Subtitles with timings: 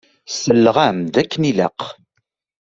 [0.29, 1.81] Selleɣ-am-d akken ilaq.